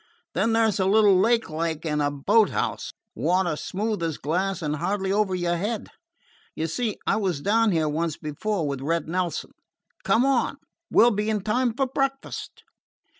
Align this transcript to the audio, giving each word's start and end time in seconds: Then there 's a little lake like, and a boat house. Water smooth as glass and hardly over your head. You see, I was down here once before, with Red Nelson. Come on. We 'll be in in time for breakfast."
Then 0.33 0.53
there 0.53 0.65
's 0.71 0.79
a 0.79 0.87
little 0.87 1.15
lake 1.15 1.47
like, 1.47 1.85
and 1.85 2.01
a 2.01 2.09
boat 2.09 2.49
house. 2.49 2.91
Water 3.13 3.55
smooth 3.55 4.01
as 4.01 4.17
glass 4.17 4.63
and 4.63 4.77
hardly 4.77 5.11
over 5.11 5.35
your 5.35 5.57
head. 5.57 5.89
You 6.55 6.65
see, 6.65 6.97
I 7.05 7.17
was 7.17 7.39
down 7.39 7.71
here 7.71 7.87
once 7.87 8.17
before, 8.17 8.67
with 8.67 8.81
Red 8.81 9.07
Nelson. 9.07 9.51
Come 10.03 10.25
on. 10.25 10.57
We 10.89 11.03
'll 11.05 11.11
be 11.11 11.29
in 11.29 11.37
in 11.37 11.43
time 11.43 11.75
for 11.75 11.85
breakfast." 11.85 12.63